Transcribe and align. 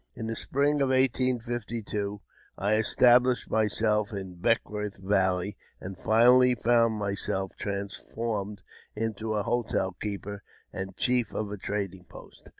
In 0.15 0.25
the 0.25 0.35
spring 0.35 0.81
of 0.81 0.89
1852 0.89 2.21
I 2.57 2.77
established 2.77 3.51
myself 3.51 4.11
in 4.11 4.33
Beckwourth 4.41 4.97
Valley, 4.97 5.55
and 5.79 5.95
finally 5.95 6.55
found 6.55 6.95
myself 6.95 7.51
transformed 7.55 8.63
into 8.95 9.35
a 9.35 9.43
hotel 9.43 9.91
keeper 9.91 10.41
and 10.73 10.97
chief 10.97 11.35
of 11.35 11.51
a 11.51 11.57
trading 11.57 12.05
post. 12.05 12.49